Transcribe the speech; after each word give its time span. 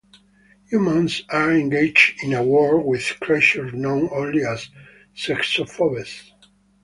Humans 0.71 1.21
are 1.29 1.51
engaged 1.53 2.23
in 2.23 2.33
a 2.33 2.41
war 2.41 2.79
with 2.83 3.19
creatures 3.19 3.71
known 3.71 4.09
only 4.11 4.43
as 4.43 4.67
Xenophobes. 5.15 6.31